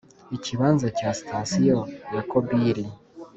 [0.35, 1.77] Ikibanza cya sitasiyo
[2.13, 2.83] ya Kobili